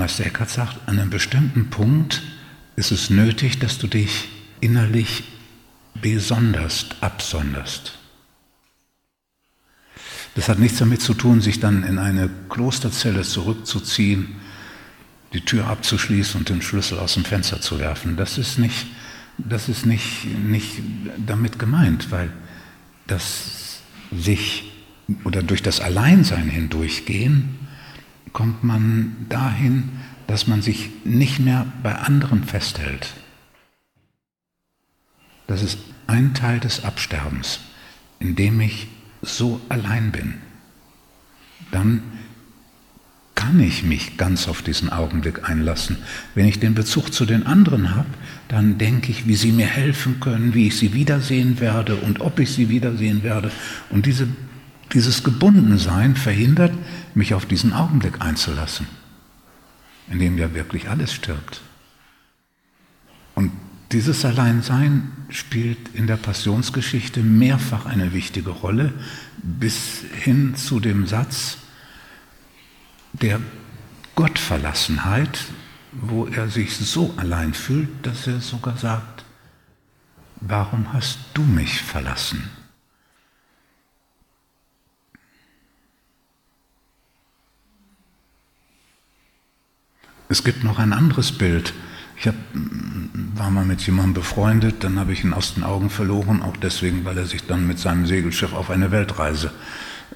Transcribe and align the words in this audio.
Meister 0.00 0.24
Eckhart 0.24 0.48
sagt, 0.48 0.88
an 0.88 0.98
einem 0.98 1.10
bestimmten 1.10 1.68
Punkt 1.68 2.22
ist 2.74 2.90
es 2.90 3.10
nötig, 3.10 3.58
dass 3.58 3.76
du 3.76 3.86
dich 3.86 4.28
innerlich 4.60 5.24
besonders 6.00 6.86
absonderst. 7.02 7.98
Das 10.34 10.48
hat 10.48 10.58
nichts 10.58 10.78
damit 10.78 11.02
zu 11.02 11.12
tun, 11.12 11.42
sich 11.42 11.60
dann 11.60 11.82
in 11.82 11.98
eine 11.98 12.30
Klosterzelle 12.48 13.24
zurückzuziehen, 13.24 14.36
die 15.34 15.42
Tür 15.42 15.66
abzuschließen 15.66 16.40
und 16.40 16.48
den 16.48 16.62
Schlüssel 16.62 16.98
aus 16.98 17.12
dem 17.12 17.26
Fenster 17.26 17.60
zu 17.60 17.78
werfen. 17.78 18.16
Das 18.16 18.38
ist 18.38 18.58
nicht, 18.58 18.86
das 19.36 19.68
ist 19.68 19.84
nicht, 19.84 20.24
nicht 20.24 20.80
damit 21.18 21.58
gemeint, 21.58 22.10
weil 22.10 22.32
das 23.06 23.80
sich 24.10 24.72
oder 25.24 25.42
durch 25.42 25.62
das 25.62 25.80
Alleinsein 25.80 26.48
hindurchgehen 26.48 27.60
kommt 28.32 28.62
man 28.64 29.26
dahin, 29.28 29.90
dass 30.26 30.46
man 30.46 30.62
sich 30.62 30.90
nicht 31.04 31.40
mehr 31.40 31.66
bei 31.82 31.94
anderen 31.94 32.44
festhält. 32.44 33.14
Das 35.46 35.62
ist 35.62 35.78
ein 36.06 36.34
Teil 36.34 36.60
des 36.60 36.84
Absterbens, 36.84 37.60
in 38.20 38.36
dem 38.36 38.60
ich 38.60 38.86
so 39.22 39.60
allein 39.68 40.12
bin. 40.12 40.34
Dann 41.72 42.02
kann 43.34 43.58
ich 43.58 43.84
mich 43.84 44.18
ganz 44.18 44.48
auf 44.48 44.60
diesen 44.60 44.90
Augenblick 44.90 45.48
einlassen. 45.48 45.96
Wenn 46.34 46.46
ich 46.46 46.60
den 46.60 46.74
Bezug 46.74 47.12
zu 47.12 47.24
den 47.24 47.46
anderen 47.46 47.96
habe, 47.96 48.08
dann 48.48 48.76
denke 48.76 49.10
ich, 49.10 49.26
wie 49.26 49.34
sie 49.34 49.50
mir 49.50 49.66
helfen 49.66 50.20
können, 50.20 50.52
wie 50.52 50.66
ich 50.66 50.76
sie 50.76 50.92
wiedersehen 50.92 51.58
werde 51.58 51.96
und 51.96 52.20
ob 52.20 52.38
ich 52.38 52.52
sie 52.52 52.68
wiedersehen 52.68 53.22
werde. 53.22 53.50
Und 53.88 54.04
diese, 54.04 54.28
dieses 54.92 55.22
Gebundensein 55.22 56.16
verhindert, 56.16 56.72
mich 57.14 57.34
auf 57.34 57.46
diesen 57.46 57.72
Augenblick 57.72 58.20
einzulassen, 58.20 58.86
in 60.08 60.18
dem 60.18 60.38
ja 60.38 60.54
wirklich 60.54 60.88
alles 60.88 61.12
stirbt. 61.12 61.60
Und 63.34 63.52
dieses 63.92 64.24
Alleinsein 64.24 65.10
spielt 65.30 65.94
in 65.94 66.06
der 66.06 66.16
Passionsgeschichte 66.16 67.22
mehrfach 67.22 67.86
eine 67.86 68.12
wichtige 68.12 68.50
Rolle, 68.50 68.92
bis 69.42 70.02
hin 70.22 70.54
zu 70.56 70.80
dem 70.80 71.06
Satz, 71.06 71.58
der 73.12 73.40
Gottverlassenheit, 74.14 75.44
wo 75.92 76.26
er 76.26 76.48
sich 76.48 76.76
so 76.76 77.14
allein 77.16 77.54
fühlt, 77.54 77.88
dass 78.02 78.26
er 78.26 78.40
sogar 78.40 78.76
sagt, 78.76 79.24
warum 80.40 80.92
hast 80.92 81.18
du 81.34 81.42
mich 81.42 81.82
verlassen? 81.82 82.48
Es 90.30 90.44
gibt 90.44 90.62
noch 90.62 90.78
ein 90.78 90.92
anderes 90.92 91.32
Bild. 91.32 91.74
Ich 92.16 92.28
hab, 92.28 92.36
war 93.34 93.50
mal 93.50 93.64
mit 93.64 93.84
jemandem 93.84 94.14
befreundet, 94.14 94.84
dann 94.84 95.00
habe 95.00 95.12
ich 95.12 95.24
ihn 95.24 95.34
aus 95.34 95.54
den 95.54 95.64
Augen 95.64 95.90
verloren, 95.90 96.40
auch 96.40 96.56
deswegen, 96.56 97.04
weil 97.04 97.18
er 97.18 97.26
sich 97.26 97.48
dann 97.48 97.66
mit 97.66 97.80
seinem 97.80 98.06
Segelschiff 98.06 98.52
auf 98.52 98.70
eine 98.70 98.92
Weltreise 98.92 99.50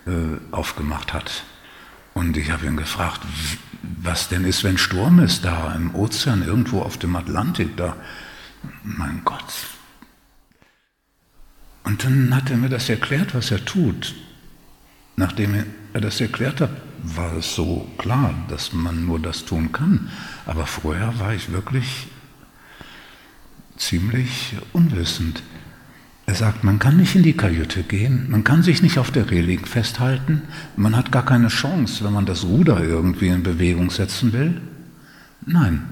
äh, 0.07 0.55
aufgemacht 0.55 1.13
hat. 1.13 1.43
Und 2.13 2.37
ich 2.37 2.53
habe 2.53 2.65
ihn 2.65 2.77
gefragt, 2.77 3.23
was 3.83 4.29
denn 4.29 4.45
ist, 4.45 4.63
wenn 4.63 4.79
Sturm 4.79 5.19
ist 5.19 5.45
da 5.45 5.75
im 5.75 5.97
Ozean, 5.97 6.47
irgendwo 6.47 6.83
auf 6.83 6.97
dem 6.97 7.17
Atlantik 7.17 7.77
da. 7.77 7.97
Mein 8.85 9.23
Gott. 9.25 9.53
Und 11.83 12.05
dann 12.05 12.37
hat 12.37 12.51
er 12.51 12.57
mir 12.57 12.69
das 12.69 12.89
erklärt, 12.89 13.35
was 13.35 13.51
er 13.51 13.65
tut. 13.65 14.15
Nachdem 15.17 15.65
er 15.93 16.01
das 16.01 16.21
erklärt 16.21 16.61
hat, 16.61 16.71
war 17.05 17.37
es 17.37 17.55
so 17.55 17.87
klar, 17.99 18.35
dass 18.49 18.73
man 18.73 19.05
nur 19.05 19.21
das 19.21 19.45
tun 19.45 19.73
kann. 19.73 20.09
Aber 20.47 20.67
vorher 20.67 21.19
war 21.19 21.35
ich 21.35 21.53
wirklich 21.53 22.09
ziemlich 23.77 24.57
unwissend. 24.73 25.43
Er 26.27 26.35
sagt, 26.35 26.65
man 26.65 26.79
kann 26.79 26.97
nicht 26.97 27.15
in 27.15 27.23
die 27.23 27.37
Kajüte 27.37 27.83
gehen, 27.83 28.31
man 28.31 28.45
kann 28.45 28.63
sich 28.63 28.83
nicht 28.83 28.99
auf 28.99 29.11
der 29.11 29.31
Reling 29.31 29.67
festhalten, 29.67 30.43
man 30.75 30.97
hat 30.97 31.13
gar 31.13 31.25
keine 31.25 31.49
Chance, 31.49 32.03
wenn 32.03 32.15
man 32.15 32.25
das 32.25 32.45
Ruder 32.45 32.83
irgendwie 32.83 33.29
in 33.29 33.43
Bewegung 33.43 33.91
setzen 33.91 34.33
will. 34.33 34.63
Nein, 35.45 35.85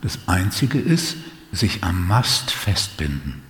das 0.00 0.20
Einzige 0.28 0.78
ist, 0.78 1.16
sich 1.50 1.82
am 1.82 2.06
Mast 2.06 2.52
festbinden. 2.52 3.49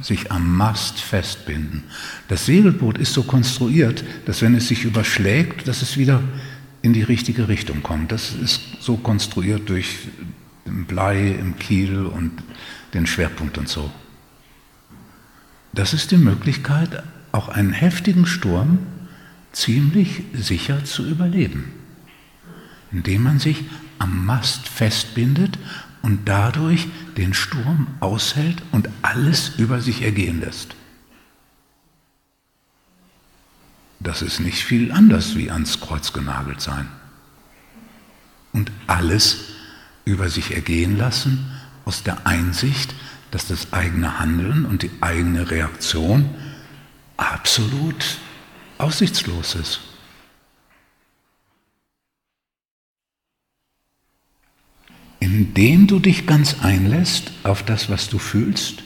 Sich 0.00 0.32
am 0.32 0.56
Mast 0.56 0.98
festbinden. 0.98 1.84
Das 2.28 2.46
Segelboot 2.46 2.98
ist 2.98 3.14
so 3.14 3.22
konstruiert, 3.22 4.04
dass 4.26 4.42
wenn 4.42 4.54
es 4.54 4.68
sich 4.68 4.84
überschlägt, 4.84 5.68
dass 5.68 5.82
es 5.82 5.96
wieder 5.96 6.22
in 6.82 6.92
die 6.92 7.02
richtige 7.02 7.48
Richtung 7.48 7.82
kommt. 7.82 8.12
Das 8.12 8.34
ist 8.34 8.60
so 8.80 8.96
konstruiert 8.96 9.68
durch 9.68 10.08
Blei 10.64 11.28
im 11.28 11.58
Kiel 11.58 12.06
und 12.06 12.32
den 12.92 13.06
Schwerpunkt 13.06 13.56
und 13.58 13.68
so. 13.68 13.90
Das 15.72 15.92
ist 15.92 16.10
die 16.10 16.16
Möglichkeit, 16.16 17.02
auch 17.32 17.48
einen 17.48 17.72
heftigen 17.72 18.26
Sturm 18.26 18.78
ziemlich 19.52 20.22
sicher 20.32 20.84
zu 20.84 21.06
überleben, 21.06 21.72
indem 22.92 23.24
man 23.24 23.38
sich 23.38 23.64
am 23.98 24.24
Mast 24.24 24.68
festbindet 24.68 25.58
und 26.04 26.26
dadurch 26.26 26.86
den 27.16 27.32
Sturm 27.32 27.86
aushält 28.00 28.60
und 28.72 28.90
alles 29.00 29.52
über 29.56 29.80
sich 29.80 30.02
ergehen 30.02 30.40
lässt. 30.40 30.76
Das 34.00 34.20
ist 34.20 34.38
nicht 34.38 34.62
viel 34.62 34.92
anders 34.92 35.34
wie 35.34 35.50
ans 35.50 35.80
Kreuz 35.80 36.12
genagelt 36.12 36.60
sein. 36.60 36.88
Und 38.52 38.70
alles 38.86 39.54
über 40.04 40.28
sich 40.28 40.54
ergehen 40.54 40.98
lassen 40.98 41.50
aus 41.86 42.02
der 42.02 42.26
Einsicht, 42.26 42.94
dass 43.30 43.46
das 43.46 43.72
eigene 43.72 44.18
Handeln 44.18 44.66
und 44.66 44.82
die 44.82 44.90
eigene 45.00 45.50
Reaktion 45.50 46.28
absolut 47.16 48.18
aussichtslos 48.76 49.54
ist. 49.54 49.80
Indem 55.56 55.86
du 55.86 56.00
dich 56.00 56.26
ganz 56.26 56.56
einlässt 56.62 57.30
auf 57.44 57.62
das, 57.62 57.88
was 57.88 58.08
du 58.08 58.18
fühlst 58.18 58.82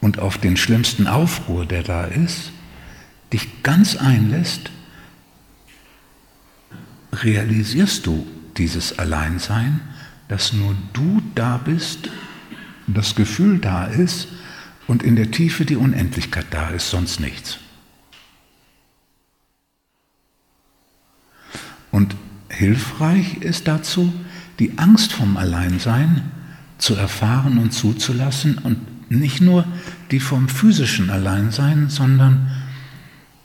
und 0.00 0.18
auf 0.18 0.36
den 0.36 0.56
schlimmsten 0.56 1.06
Aufruhr, 1.06 1.64
der 1.64 1.84
da 1.84 2.06
ist, 2.06 2.50
dich 3.32 3.62
ganz 3.62 3.94
einlässt, 3.94 4.68
realisierst 7.12 8.04
du 8.04 8.26
dieses 8.56 8.98
Alleinsein, 8.98 9.80
dass 10.26 10.52
nur 10.52 10.74
du 10.92 11.22
da 11.36 11.58
bist 11.58 12.10
das 12.88 13.14
Gefühl 13.14 13.60
da 13.60 13.84
ist 13.84 14.26
und 14.88 15.04
in 15.04 15.14
der 15.14 15.30
Tiefe 15.30 15.64
die 15.64 15.76
Unendlichkeit 15.76 16.46
da 16.50 16.70
ist, 16.70 16.90
sonst 16.90 17.20
nichts. 17.20 17.58
Und 21.92 22.16
hilfreich 22.60 23.38
ist 23.38 23.66
dazu, 23.66 24.12
die 24.58 24.78
Angst 24.78 25.12
vom 25.14 25.38
Alleinsein 25.38 26.30
zu 26.76 26.94
erfahren 26.94 27.58
und 27.58 27.72
zuzulassen 27.72 28.58
und 28.58 29.10
nicht 29.10 29.40
nur 29.40 29.66
die 30.10 30.20
vom 30.20 30.48
physischen 30.48 31.10
Alleinsein, 31.10 31.88
sondern 31.88 32.50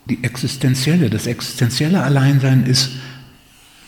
die 0.06 0.24
existenzielle. 0.24 1.10
Das 1.10 1.28
existenzielle 1.28 2.04
Alleinsein 2.04 2.66
ist 2.66 2.92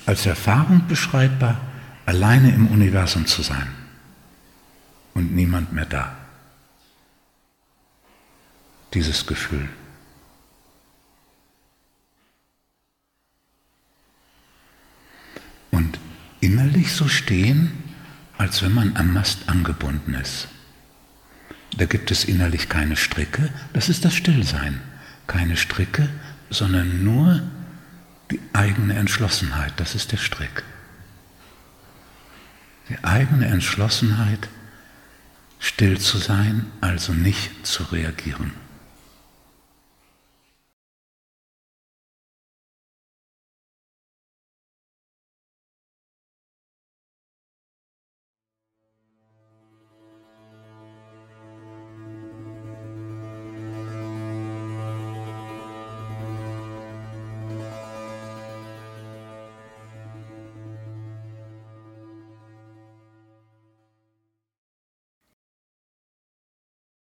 als 0.06 0.26
Erfahrung 0.26 0.84
beschreibbar, 0.88 1.60
alleine 2.06 2.54
im 2.56 2.68
Universum 2.68 3.26
zu 3.26 3.42
sein 3.42 3.68
und 5.14 5.36
niemand 5.36 5.74
mehr 5.74 5.86
da. 5.86 6.16
Dieses 8.94 9.28
Gefühl. 9.28 9.68
Und 15.72 16.00
innerlich 16.48 16.94
so 16.94 17.10
stehen, 17.10 17.72
als 18.38 18.62
wenn 18.62 18.74
man 18.74 18.96
am 18.96 19.14
Mast 19.14 19.50
angebunden 19.50 20.14
ist. 20.14 20.48
Da 21.76 21.86
gibt 21.86 22.10
es 22.10 22.24
innerlich 22.24 22.70
keine 22.70 22.96
Stricke, 22.96 23.50
das 23.74 23.90
ist 23.90 24.06
das 24.06 24.16
Stillsein. 24.16 24.80
Keine 25.28 25.58
Stricke, 25.58 26.08
sondern 26.50 27.04
nur 27.04 27.42
die 28.32 28.40
eigene 28.54 28.94
Entschlossenheit, 28.96 29.74
das 29.76 29.94
ist 29.94 30.14
der 30.14 30.18
Strick. 30.18 30.64
Die 32.90 33.04
eigene 33.04 33.48
Entschlossenheit, 33.48 34.48
Still 35.60 36.00
zu 36.00 36.20
sein, 36.20 36.68
also 36.82 37.14
nicht 37.14 37.66
zu 37.66 37.84
reagieren. 37.84 38.54